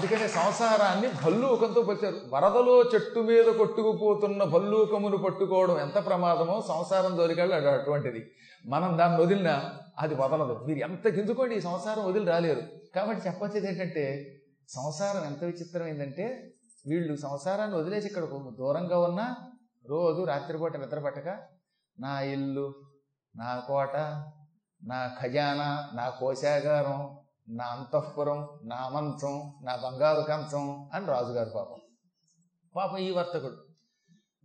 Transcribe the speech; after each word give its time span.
అందుకనే 0.00 0.28
సంసారాన్ని 0.28 1.08
భల్లూకంతో 1.22 1.80
పచ్చారు. 1.82 2.18
వరదలో 2.34 2.82
చెట్టు 2.92 3.20
మీద 3.20 3.48
కొట్టుకుపోతున్న 3.58 4.44
భల్లూకమును 4.44 5.16
పట్టుకోవడం 5.16 5.80
ఎంత 5.80 6.06
ప్రమాదమో 6.06 6.60
సంసారం 6.68 7.18
దొరికాడు 7.18 7.52
అటువంటిది. 7.52 8.20
మనం 8.64 8.98
దాన్ని 8.98 9.22
వదిలినా 9.22 9.72
అది 9.98 10.14
వదలదు. 10.14 10.64
మీరు 10.68 10.78
ఎంత 10.78 11.08
గింజుకోండి 11.08 11.54
ఈ 11.54 11.60
సంసారం 11.60 12.04
వదిలి 12.04 12.24
రాలేరు. 12.24 12.62
కాబట్టి 12.94 13.28
చెప్పొచ్చేది 13.28 13.68
ఏంటంటే 13.68 14.04
సంసారం 14.68 15.24
ఎంత 15.24 15.44
విచిత్రమైందంటే 15.44 16.52
వీళ్ళు 16.86 17.16
సంసారాన్ని 17.16 17.76
వదిలేసి 17.76 18.06
ఇక్కడ 18.06 18.24
దూరంగా 18.62 18.98
ఉన్నా 18.98 19.36
రోజు 19.90 20.24
రాత్రిపూట 20.24 20.76
నిద్రపట్టక 20.76 21.28
నా 21.98 22.20
ఇల్లు 22.20 22.74
నా 23.36 23.64
కోట 23.68 23.96
నా 24.82 25.18
ఖజానా 25.22 25.90
నా 25.94 26.08
కోశాగారం 26.08 27.19
నా 27.52 27.64
అంతఃపురం 27.64 28.48
నా 28.64 28.88
మంచం 28.88 29.52
నా 29.62 29.76
బంగారు 29.76 30.20
కంచం 30.20 30.90
అని 30.94 31.06
రాజుగారు 31.06 31.50
పాపం. 31.50 31.80
పాపం 32.76 32.96
ఈ 32.96 33.10
వర్తకుడు. 33.10 33.56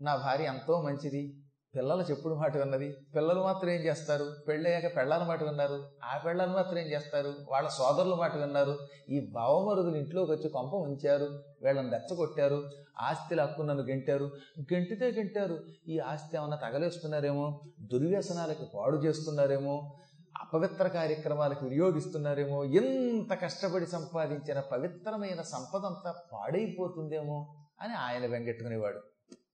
నా 0.02 0.16
భార్య 0.16 0.46
ఎంతో 0.46 0.82
మంచిది. 0.82 1.42
పిల్లల 1.76 2.02
చెప్పుడు 2.02 2.34
మాట 2.34 2.58
విన్నది. 2.58 2.96
పిల్లలు 3.16 3.42
మాత్రం 3.42 3.70
ఏం 3.70 3.82
చేస్తారు? 3.82 4.36
పెళ్ళయ్యాక 4.48 4.96
పెళ్ళాల 4.96 5.24
మాట 5.24 5.44
విన్నారు. 5.44 5.90
ఆ 6.04 6.18
పెళ్ళాలు 6.18 6.52
మాత్రం 6.52 6.78
ఏం 6.78 6.88
చేస్తారు? 6.88 7.34
వాళ్ళ 7.52 7.70
సోదరుల 7.70 8.16
మాట 8.16 8.36
విన్నారు. 8.36 8.80
ఈ 9.10 9.32
భావమరుదులు 9.32 9.96
ఇంట్లోకి 9.96 10.32
వచ్చి 10.32 10.50
కొంప 10.50 10.74
ఉంచారు. 10.74 11.44
వీళ్ళని 11.62 11.90
రెచ్చగొట్టారు. 11.90 12.70
ఆస్తి 13.02 13.40
హక్కు 13.40 13.62
నన్ను 13.62 13.84
గెంటారు. 13.84 14.32
గెంటితే 14.74 15.06
గెంటారు. 15.06 15.60
ఈ 15.88 16.00
ఆస్తి 16.00 16.38
ఏమన్నా 16.38 16.58
తగలేస్తున్నారేమో 16.58 17.62
దుర్వ్యసనాలకి 17.80 18.66
పాడు 18.76 18.98
చేస్తున్నారేమో? 18.98 19.98
అపవిత్ర 20.42 20.88
కార్యక్రమాలకు 20.88 21.66
వినియోగిస్తున్నారేమో 21.66 22.64
ఎంత 22.64 23.34
కష్టపడి 23.34 23.88
సంపాదించిన 23.88 24.60
పవిత్రమైన 24.60 25.42
సంపదంతా 25.42 26.12
పాడైపోతుందేమో 26.34 27.38
అని 27.82 27.94
ఆయన 27.94 28.26
వెంగెట్టుకునేవాడు 28.26 29.02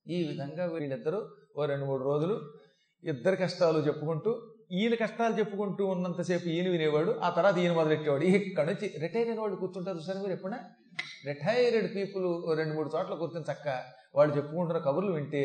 ఈ 0.07 0.23
విధంగా 0.27 0.65
వీళ్ళిద్దరూ 0.65 1.19
ఓ 1.57 1.65
రెండు 1.65 1.85
మూడు 1.85 2.03
రోజులు 2.03 2.35
ఇద్దరు 3.03 3.35
కష్టాలు 3.35 3.79
చెప్పుకుంటూ 3.79 4.31
ఈయన 4.71 4.95
కష్టాలు 4.95 5.33
చెప్పుకుంటూ 5.33 5.85
ఉన్నంతసేపు 5.85 6.47
ఈయన 6.47 6.67
వినేవాడు 6.69 7.11
ఆ 7.23 7.29
తర్వాత 7.29 7.57
ఈయన 7.57 7.73
మొదలెట్టేవాడు. 7.73 8.23
ఇక్కడ 8.23 8.65
నుంచి 8.65 8.87
రిటైర్ 8.99 9.29
అయిన 9.29 9.39
వాళ్ళు 9.39 9.55
కూర్చుంటారు 9.55 9.99
సరే 9.99 10.19
మీరు 10.19 10.31
ఎప్పుడైనా? 10.31 10.59
రిటైర్డ్ 11.25 11.95
పీపుల్ 11.95 12.57
రెండు 12.57 12.73
మూడు 12.73 12.89
చోట్ల 12.95 13.15
కూర్చుని 13.15 13.45
చక్క 13.51 13.67
వాళ్ళు 14.15 14.35
చెప్పుకుంటున్న 14.37 14.81
కబుర్లు 14.81 15.11
వింటే 15.11 15.41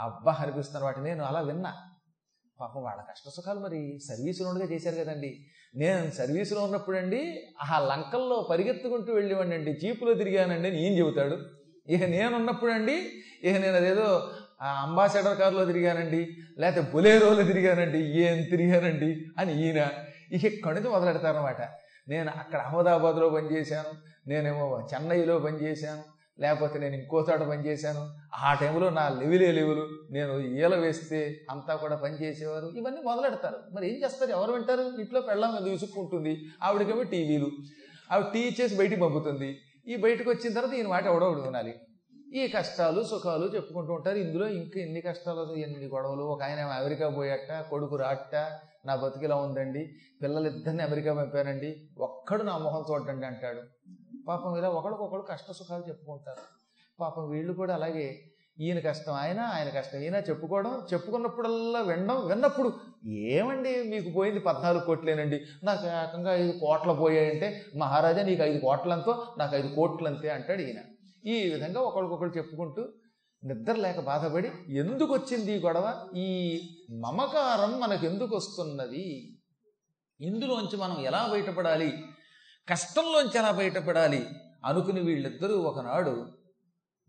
అబ్బా 0.00 0.36
అనిపిస్తున్న 0.40 0.84
వాటి 0.84 1.00
నేను 1.00 1.24
అలా 1.24 1.40
విన్నా. 1.40 1.72
పాపం 2.62 2.82
వాళ్ళ 2.82 3.00
కష్ట 3.00 3.28
సుఖాలు 3.28 3.60
మరి 3.60 3.98
సర్వీసులో 4.08 4.48
ఉండగా 4.48 4.66
చేశారు 4.66 4.94
కదండి. 4.94 5.46
నేను 5.76 6.10
సర్వీసులో 6.10 6.60
ఉన్నప్పుడండి 6.64 7.42
ఆ 7.72 7.78
లంకల్లో 7.78 8.46
పరిగెత్తుకుంటూ 8.50 9.14
వెళ్ళేవాడిని 9.14 9.54
అండి 9.54 9.72
జీపులో 9.72 10.14
తిరిగానండి 10.14 10.68
అని 10.68 10.86
ఏం 10.86 10.98
చెబుతాడు. 10.98 11.38
ఇక 11.88 12.04
నేనున్నప్పుడండి 12.04 12.96
ఇక 13.44 13.56
నేను 13.56 13.76
అదేదో 13.76 14.30
ఆ 14.62 14.82
అంబాసిడర్ 14.82 15.38
కారులో 15.38 15.64
తిరిగానండి. 15.64 16.28
లేకపోతే 16.58 16.90
బొలేరోలో 16.92 17.42
తిరిగానండి. 17.42 17.98
ఏం 17.98 18.42
తిరిగానండి 18.42 19.26
అని 19.38 19.66
ఈయన 19.66 19.88
ఇక 20.32 20.44
ఇక్కడి 20.44 20.74
నుంచి 20.74 20.90
మొదలెడతారనమాట 20.90 21.62
నేను 22.08 22.30
అక్కడ 22.38 22.58
అహ్మదాబాద్లో 22.58 23.28
పనిచేశాను. 23.28 23.92
నేనేమో 24.28 24.88
చెన్నైలో 24.94 25.38
పనిచేశాను. 25.38 26.02
లేకపోతే 26.40 26.78
నేను 26.78 26.94
ఇంకో 26.94 27.26
చోట 27.30 27.40
పనిచేశాను 27.40 28.08
ఆ 28.34 28.54
టైంలో 28.54 28.90
నా 28.90 29.08
లెవెలే 29.08 29.52
లెవెలు? 29.52 29.88
నేను 30.10 30.38
ఈల 30.38 30.74
వేస్తే 30.74 31.40
అంతా 31.50 31.76
కూడా 31.76 31.96
పనిచేసేవారు 31.96 32.66
ఇవన్నీ 32.66 33.00
మొదలెడతారు. 33.00 33.56
మరి 33.72 33.96
ఏం 33.96 34.04
చేస్తారు? 34.04 34.30
ఎవరు 34.30 34.52
వింటారు? 34.52 34.82
ఇంట్లో 34.82 35.20
పెళ్ళం 35.20 35.48
చూసుకుంటుంది 35.48 35.70
విసుక్కుంటుంది. 35.70 36.40
ఆవిడకేమో 36.62 37.02
టీవీలు. 37.02 37.50
ఆవిడ 38.12 38.26
టీ 38.32 38.40
ఇచ్చేసి 38.40 38.76
బయటికి 38.76 39.00
పంపుతుంది. 39.00 39.58
ఈ 39.88 39.96
బయటకు 39.96 40.30
వచ్చిన 40.30 40.52
తర్వాత 40.52 40.74
ఈయన 40.74 40.86
మాట 40.86 41.06
ఎవడో 41.06 41.30
వినాలి. 41.30 41.74
ఈ 42.34 42.48
కష్టాలు 42.48 43.02
సుఖాలు 43.02 43.46
చెప్పుకుంటూ 43.46 43.92
ఉంటారు. 43.92 44.16
ఇందులో 44.16 44.48
ఇంకా 44.48 44.80
ఎన్ని 44.80 45.00
కష్టాలు 45.00 45.54
ఎన్ని 45.54 45.86
గొడవలు? 45.86 46.22
ఒక 46.22 46.42
ఆయన 46.42 46.60
అమెరికా 46.60 47.08
పోయట 47.08 47.64
కొడుకు 47.70 47.96
రాట 47.96 48.34
నా 48.86 48.96
బతికిలా 48.96 49.36
ఉందండి. 49.36 49.92
పిల్లలిద్దరిని 50.22 50.82
అమెరికా 50.82 51.14
పంపానండి. 51.14 51.88
ఒక్కడు 51.98 52.42
నా 52.42 52.58
మొహం 52.58 52.84
చూడండి 52.90 53.26
అంటాడు. 53.26 53.60
పాపం 54.28 54.56
ఇలా 54.56 54.68
ఒకరికొకరు 54.68 55.20
కష్ట 55.20 55.50
సుఖాలు 55.50 55.88
చెప్పుకుంటారు. 55.88 56.42
పాపం 57.00 57.30
వీళ్ళు 57.30 57.52
కూడా 57.52 57.74
అలాగే 57.74 58.24
ఈయన 58.60 58.78
కష్టం 58.78 59.12
ఆయన 59.12 59.40
ఆయన 59.40 59.68
కష్టం 59.68 59.98
ఈయన 59.98 60.14
చెప్పుకోవడం 60.14 60.82
చెప్పుకున్నప్పుడల్లా 60.92 61.80
వినడం 61.80 62.26
విన్నప్పుడు 62.26 62.72
ఏమండి 63.08 63.82
మీకు 63.82 64.10
పోయింది 64.10 64.40
పద్నాలుగు 64.40 64.84
కోట్లేనండి? 64.84 65.40
నాకు 65.64 65.86
ఏకంగా 65.86 66.34
ఐదు 66.34 66.58
కోట్ల 66.58 66.92
పోయాయంటే 66.92 67.62
మహారాజా 67.76 68.22
నీకు 68.22 68.42
ఐదు 68.42 68.58
కోట్లంతో 68.58 69.26
నాకు 69.38 69.56
ఐదు 69.56 69.74
కోట్లంతే 69.74 70.28
అంటాడు 70.28 70.62
ఈయన. 70.62 70.80
ఈ 71.24 71.50
విధంగా 71.50 71.80
ఒకరికొకరు 71.80 72.28
చెప్పుకుంటూ 72.28 72.88
నిద్ర 73.44 73.72
లేక 73.72 74.00
బాధపడి 74.00 74.48
ఎందుకు 74.68 75.14
వచ్చింది 75.14 75.52
ఈ 75.52 75.60
గొడవ? 75.60 76.08
ఈ 76.16 76.28
మమకారం 76.90 77.80
మనకు 77.80 78.06
ఎందుకు 78.06 78.36
వస్తున్నది 78.36 79.38
ఇందులోంచి 80.20 80.76
మనం 80.76 81.00
ఎలా 81.00 81.28
బయటపడాలి? 81.32 81.92
కష్టంలోంచి 82.68 83.38
ఎలా 83.38 83.50
బయటపడాలి 83.50 84.28
అనుకుని 84.64 85.00
వీళ్ళిద్దరూ 85.00 85.56
ఒకనాడు 85.56 86.26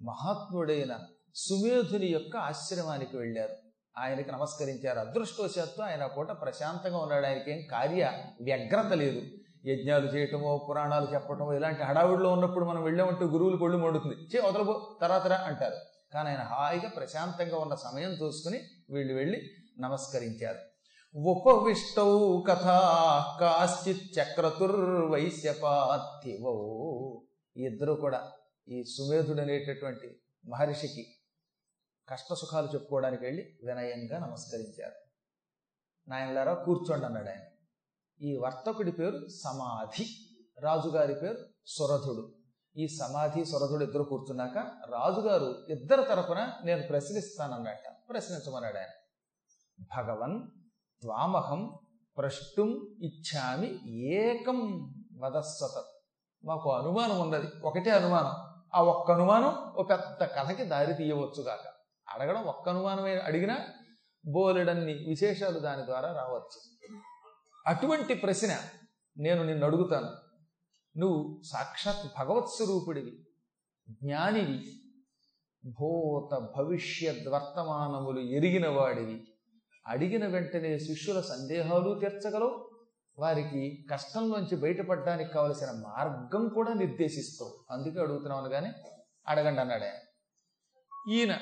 మహాత్ముడైన 0.01 0.99
సుమేధుని 1.35 2.05
యొక్క 2.05 2.37
ఆశ్రమానికి 2.37 3.17
వెళ్ళారు. 3.17 3.55
ఆయనకి 3.97 4.31
నమస్కరించారు. 4.31 4.99
అదృష్టవశాత్తు 4.99 5.81
ఆయన 5.81 6.05
పూట 6.05 6.31
ప్రశాంతంగా 6.31 6.97
ఉన్నాడు. 6.97 7.25
ఆయనకేం 7.25 7.61
కార్య 7.71 8.23
వ్యగ్రత 8.41 8.93
లేదు. 8.93 9.21
యజ్ఞాలు 9.65 10.07
చేయటమో 10.07 10.67
పురాణాలు 10.69 11.13
చెప్పటమో 11.13 11.53
ఇలాంటి 11.53 11.83
హడావుడిలో 11.83 12.31
ఉన్నప్పుడు 12.31 12.65
మనం 12.65 12.83
వెళ్ళామంటే 12.83 13.25
గురువులు 13.25 13.57
కొళ్ళు 13.57 13.77
మండుతుంది. 13.77 14.15
చే 14.15 14.39
వదలబో 14.39 14.97
తరాతరా 15.01 15.35
అంటారు. 15.35 15.75
కానీ 16.13 16.29
ఆయన 16.29 16.41
హాయిగా 16.41 16.89
ప్రశాంతంగా 16.89 17.57
ఉన్న 17.57 17.75
సమయం 17.75 18.09
చూసుకుని 18.09 18.59
వీళ్ళు 18.89 19.13
వెళ్ళి 19.13 19.49
నమస్కరించారు. 19.79 20.72
ఉపవిష్టౌ 21.15 22.41
కథా 22.41 23.37
కాశ్చిత్ 23.39 24.19
చక్రతుర్వైశ్యపార్థివో. 24.19 26.53
ఇద్దరు 27.57 27.93
కూడా 27.93 28.31
ఈ 28.67 28.83
సుమేధుడు 28.83 29.41
అనేటటువంటి 29.41 30.21
మహర్షికి 30.45 31.15
కష్ట 32.09 32.33
సుఖాలు 32.33 32.67
చెప్పుకోవడానికి 32.67 33.23
వెళ్ళి 33.23 33.59
వినయంగా 33.65 34.19
నమస్కరించారు. 34.19 34.93
నాయనలారా 36.09 36.53
కూర్చోండి 36.53 37.05
అన్నాడు 37.05 37.29
ఆయన. 37.29 37.41
ఈ 38.21 38.35
వర్తకుడి 38.35 38.91
పేరు 38.91 39.27
సమాధి 39.27 40.07
రాజుగారి 40.59 41.15
పేరు 41.15 41.37
సురధుడు. 41.67 42.33
ఈ 42.77 42.87
సమాధి 42.87 43.45
సురధుడు 43.45 43.83
ఇద్దరు 43.83 44.03
కూర్చున్నాక 44.03 44.71
రాజుగారు 44.91 45.65
ఇద్దరు 45.69 46.03
తరపున 46.03 46.53
నేను 46.63 46.87
ప్రశ్నిస్తానన్నట 46.87 47.95
ప్రశ్నించమన్నాడు 48.09 48.77
ఆయన. 48.77 48.89
భగవన్ 49.97 50.47
త్వామహం 51.03 51.79
ప్రష్టుం 52.17 52.95
ఇచ్చామి 53.03 54.01
ఏకం 54.13 54.89
వదస్వత. 55.19 55.83
మాకు 56.45 56.73
అనుమానం 56.73 57.19
ఉన్నది. 57.21 57.47
ఒకటే 57.63 57.89
అనుమానం. 57.89 58.63
ఆ 58.75 58.83
ఒక్క 58.83 59.11
అనుమానం 59.11 59.49
ఒక 59.55 59.93
పెద్ద 59.93 60.23
కథకి 60.23 60.63
దారి 60.63 60.93
తీయవచ్చుగాక 60.93 61.73
అడగడం 62.09 62.43
ఒక్క 62.43 62.69
అనుమానమే. 62.69 63.15
అడిగినా 63.15 63.57
బోలెడన్ని 64.31 64.93
విశేషాలు 64.93 65.59
దాని 65.59 65.85
ద్వారా 65.85 66.13
రావచ్చు. 66.13 66.89
అటువంటి 67.67 68.13
ప్రశ్న 68.13 68.59
నేను 69.17 69.43
నిన్ను 69.43 69.65
అడుగుతాను. 69.65 70.09
నువ్వు 70.99 71.41
సాక్షాత్ 71.51 72.19
భగవత్ 72.19 72.49
స్వరూపుడివి 72.49 73.25
జ్ఞానివి 73.89 74.63
భూత 75.69 76.37
భవిష్యత్ 76.57 77.27
వర్తమానములు 77.27 78.19
ఎరిగిన 78.19 78.69
వాడివి. 78.69 79.32
అడిగిన 79.87 80.27
వెంటనే 80.27 80.79
శిష్యుల 80.79 81.21
సందేహాలు 81.21 81.99
తీర్చగలవు. 81.99 82.69
వారికి 83.19 83.85
కష్టంలోంచి 83.91 84.57
బయటపడడానికి 84.57 85.29
కావలసిన 85.31 85.71
మార్గం 85.71 86.47
కూడా 86.47 86.73
నిర్దేశిస్తావు. 86.73 87.65
అందుకే 87.71 87.99
అడుగుతున్నాను 87.99 88.49
కానీ 88.49 88.71
అడగండి 89.27 89.61
అన్నాడు 89.61 89.83
ఆయన. 89.83 89.93
ఈయన 91.13 91.37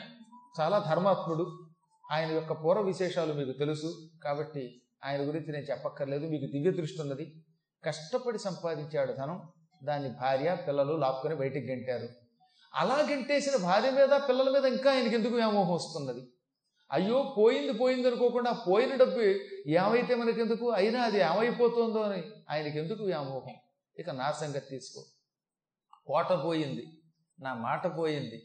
చాలా 0.59 0.85
ధర్మాత్ముడు. 0.89 1.67
ఆయన 2.11 2.31
యొక్క 2.31 2.63
పూర్వ 2.63 2.81
విశేషాలు 2.81 3.33
మీకు 3.33 3.57
తెలుసు. 3.57 4.09
కాబట్టి 4.23 4.81
ఆయన 5.05 5.27
గురించి 5.27 5.51
నేను 5.51 5.63
చెప్పక్కర్లేదు. 5.63 6.27
మీకు 6.27 6.45
దివ్య 6.45 6.71
దృష్టి 6.71 7.01
ఉన్నది. 7.01 7.45
కష్టపడి 7.85 8.39
సంపాదించాడు 8.39 9.11
ధనం. 9.11 9.41
దాన్ని 9.83 10.09
భార్య 10.09 10.57
పిల్లలు 10.67 10.97
లాక్కొని 10.97 11.35
బయటికి 11.35 11.67
గెంటారు. 11.67 12.07
అలా 12.75 13.07
గెంటేసిన 13.09 13.63
భార్య 13.63 13.89
మీద 13.89 14.21
పిల్లల 14.29 14.49
మీద 14.49 14.65
ఇంకా 14.65 14.91
ఆయనకి 14.91 15.15
ఎందుకు 15.15 15.35
వ్యామోహం 15.35 15.73
వస్తున్నది? 15.73 16.27
అయ్యో 16.91 17.35
పోయింది 17.37 17.73
పోయింది 17.73 18.07
అనుకోకుండా 18.07 18.51
పోయిన 18.51 18.95
డబ్బు 18.95 19.19
ఏమైతే 19.67 20.15
మనకెందుకు? 20.15 20.69
అయినా 20.69 21.01
అది 21.01 21.17
ఏమైపోతుందో 21.17 22.01
అని 22.01 22.23
ఆయనకి 22.49 22.79
ఎందుకు 22.79 23.03
వ్యామోహం? 23.03 23.55
ఇక 23.99 24.09
నా 24.09 24.31
సంగతి 24.31 24.69
తీసుకో. 24.69 25.03
కోట 26.05 26.33
పోయింది 26.45 26.87
నా 27.39 27.53
మాట 27.53 27.97
పోయింది 27.97 28.43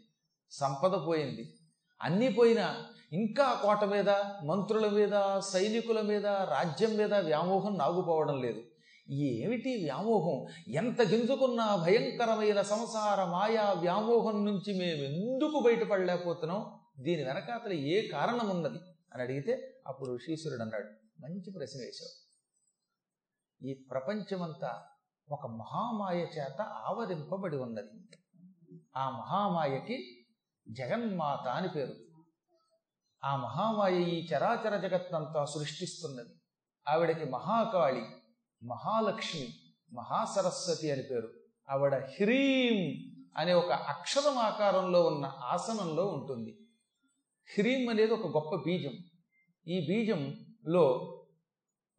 సంపద 0.51 1.07
పోయింది 1.07 1.55
అన్నీ 2.03 2.29
పోయినా 2.29 2.85
ఇంకా 3.13 3.61
కోట 3.63 3.85
మీద 3.85 4.11
మంత్రుల 4.45 4.89
మీద 4.89 5.41
సైనికుల 5.41 6.01
మీద 6.01 6.27
రాజ్యం 6.27 6.97
మీద 6.97 7.15
వ్యామోహం 7.15 7.79
నాగుపోవడం 7.79 8.43
లేదు. 8.43 8.63
ఏమిటి 9.11 9.77
వ్యామోహం? 9.77 10.47
ఎంత 10.69 11.03
గింజుకున్నా 11.03 11.77
భయంకరమైన 11.77 12.63
సంసార 12.63 13.25
మాయా 13.25 13.73
వ్యామోహం 13.73 14.45
నుంచి 14.45 14.79
మేమెందుకు 14.79 15.61
బయటపడలేకపోతున్నాం? 15.61 16.81
దీని 17.01 17.25
వెనకాతల 17.25 17.73
ఏ 17.73 18.09
కారణం 18.09 18.51
ఉన్నది 18.51 18.79
అని 19.15 19.23
అడిగితే 19.23 19.83
అప్పుడు 19.87 20.15
ఋషీశ్వరుడు 20.15 20.63
అన్నాడు 20.63 20.87
మంచి 21.21 21.51
ప్రశ్న 21.51 21.81
వేశాడు 21.81 22.27
ఈ 23.67 23.75
ప్రపంచమంతా 23.91 24.83
ఒక 25.29 25.47
మహామాయ 25.47 26.19
చేత 26.21 26.61
ఆవరింపబడి 26.61 27.57
ఉన్నది. 27.57 27.89
ఆ 28.97 29.11
మహామాయకి 29.11 30.27
జగన్మాత 30.69 31.49
అని 31.49 31.69
పేరు. 31.69 31.95
ఆ 33.25 33.37
మహామాయ 33.37 34.03
ఈ 34.03 34.27
చరాచర 34.27 34.77
జగత్తంతా 34.77 35.45
సృష్టిస్తున్నది. 35.45 36.35
ఆవిడకి 36.89 37.31
మహాకాళి 37.31 38.03
మహాలక్ష్మి 38.63 39.49
మహాసరస్వతి 39.93 40.91
అని 40.91 41.03
పేరు. 41.03 41.29
ఆవిడ 41.71 41.95
హ్రీం 41.95 43.07
అనే 43.37 43.53
ఒక 43.53 43.73
అక్షరం 43.73 44.39
ఆకారంలో 44.39 45.03
ఉన్న 45.03 45.33
ఆసనంలో 45.43 46.07
ఉంటుంది. 46.07 46.59
హ్రీం 47.57 47.89
అనేది 47.89 48.13
ఒక 48.13 48.27
గొప్ప 48.27 48.55
బీజం. 48.55 48.93
ఈ 49.69 49.87
బీజంలో 49.87 51.13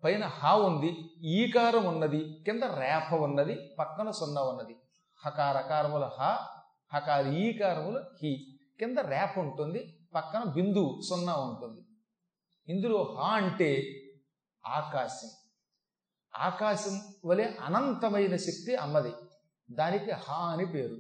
పైన 0.03 0.25
హా 0.25 0.55
ఉంది 0.55 0.97
ఈకారం 1.23 1.85
ఉన్నది 1.85 2.43
కింద 2.45 2.63
రేఫ 2.63 3.13
ఉన్నది 3.13 3.57
పక్కన 3.79 4.11
సున్నా 4.11 4.41
ఉన్నది. 4.41 4.75
హకారకారముల 5.25 6.09
హ 6.19 6.21
హకార 6.93 7.27
ఈకారముల 7.27 8.03
హి. 8.23 8.59
కింద 8.79 8.97
రేఫ 8.97 9.39
ఉంటుంది 9.39 9.99
పక్కన 10.15 10.43
బిందువు 10.43 11.01
సున్నా 11.09 11.35
ఉంటుంది. 11.35 11.81
ఇందులో 12.67 13.17
హ 13.19 13.23
అంటే 13.23 13.83
ఆకాశం. 14.65 15.29
ఆకాశం 16.37 16.99
వలె 17.25 17.43
అనంతమైన 17.43 18.35
శక్తి 18.35 18.75
అమ్మది. 18.75 19.11
దానికి 19.71 20.11
హా 20.11 20.35
అని 20.35 20.65
పేరు. 20.65 20.97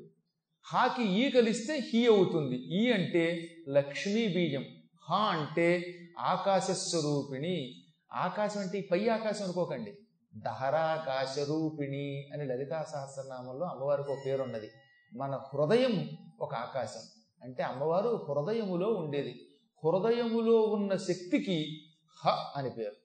హాకి 0.65 1.03
ఈ 1.03 1.31
కలిస్తే 1.31 1.79
హీ 1.93 2.07
అవుతుంది. 2.07 2.55
ఈ 2.55 2.91
అంటే 2.91 3.55
లక్ష్మీ 3.69 4.27
బీజం. 4.27 4.65
హా 5.09 5.17
అంటే 5.17 5.95
ఆకాశ 6.19 6.71
స్వరూపిణి. 6.71 7.83
ఆకాశం 8.13 8.59
అంటే 8.59 8.77
ఈ 8.77 8.81
పై 8.81 9.07
ఆకాశం 9.07 9.43
అనుకోకండి. 9.43 9.93
దహరాకాశ 10.35 11.39
రూపిణి 11.39 12.29
అని 12.33 12.45
లలితా 12.45 12.83
సహస్రనామంలో 12.83 13.65
అమ్మవారికి 13.65 14.11
ఒక 14.11 14.17
పేరు 14.25 14.43
ఉన్నది. 14.43 14.69
మన 15.13 15.39
హృదయం 15.53 16.09
ఒక 16.39 16.55
ఆకాశం. 16.55 17.01
అంటే 17.43 17.63
అమ్మవారు 17.63 18.25
హృదయములో 18.29 18.93
ఉండేది. 18.93 19.47
హృదయములో 19.85 20.61
ఉన్న 20.61 20.95
శక్తికి 20.95 21.83
హ 22.25 22.53
అని 22.55 22.69
పేరు. 22.69 22.95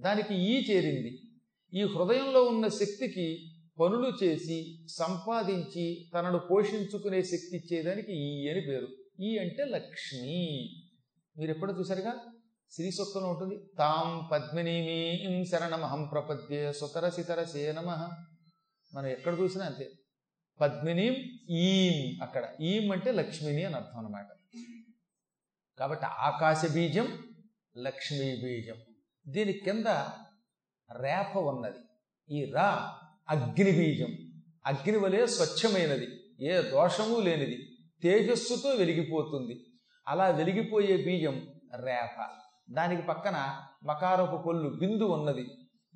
దానికి 0.00 0.34
ఈ 0.34 0.70
చేరింది. 0.70 1.21
ఈ 1.74 1.82
హృదయంలో 1.82 2.42
ఉన్న 2.42 2.68
శక్తికి 2.68 3.52
పనులు 3.80 4.24
చేసి 4.24 4.78
సంపాదించి 4.88 6.10
తనను 6.14 6.38
పోషించుకునే 6.38 7.22
శక్తి 7.22 7.56
ఇచ్చేదానికి 7.56 8.12
ఈ 8.12 8.48
అని 8.48 8.60
పేరు. 8.60 8.88
ఈ 9.22 9.38
అంటే 9.38 9.64
లక్ష్మి. 9.64 10.68
మీరు 11.38 11.50
ఎప్పుడు 11.50 11.72
చూసారుగా 11.72 12.14
శ్రీ 12.70 12.90
సూక్తంలో 12.90 13.28
ఉంటుంది. 13.28 13.56
తాం 13.78 14.28
పద్మినీమీం 14.32 15.44
శరణమహం 15.44 16.08
ప్రపద్యే 16.12 16.72
సుతరసితరసే 16.72 17.72
నమ. 17.72 18.10
మనం 18.94 19.06
ఎక్కడ 19.06 19.40
చూసినా 19.40 19.64
అంతే. 19.64 19.90
పద్మినీం 20.60 21.14
ఈం 21.50 22.18
అక్కడ. 22.22 22.48
ఈం 22.60 22.92
అంటే 22.92 23.12
లక్ష్మిని 23.12 23.64
అని 23.64 23.74
అర్థం 23.74 23.98
అనమాట 23.98 24.26
కాబట్టి 25.78 26.06
ఆకాశ 26.06 26.72
బీజం 26.72 27.18
లక్ష్మీ 27.78 28.36
బీజం 28.44 28.74
దీని 29.28 29.52
కింద 29.52 29.86
రేప 31.00 31.38
ఉన్నది. 31.38 31.78
ఈ 32.36 32.52
రా 32.52 32.90
అగ్నిబీజం 33.28 34.08
అగ్ని 34.66 34.98
వలె 34.98 35.26
స్వచ్ఛమైనది. 35.26 36.08
ఏ 36.40 36.62
దోషము 36.62 37.20
లేనిది. 37.20 37.68
తేజస్సుతో 38.02 38.68
వెలిగిపోతుంది. 38.68 39.66
అలా 40.08 40.26
వెలిగిపోయే 40.26 40.96
బీజం 40.96 41.46
రేప. 41.86 42.26
దానికి 42.70 43.02
పక్కన 43.02 43.56
మకారపు 43.84 44.42
కొల్లు 44.42 44.68
బిందు 44.68 45.04
ఉన్నది. 45.04 45.46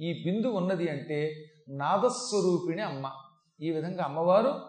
ఈ 0.01 0.23
బిందు 0.25 0.47
ఉన్నది 0.47 0.89
అంటే 0.89 1.45
నాదస్వరూపిణి 1.69 2.83
అమ్మ. 2.83 3.13
ఈ 3.61 3.71
విధంగా 3.71 4.05
అమ్మవారు 4.05 4.61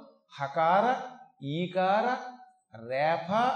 హకార 0.42 1.12
ఈకార 1.46 2.18
రేఫ 2.90 3.52